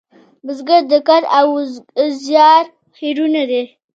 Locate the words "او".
1.39-1.47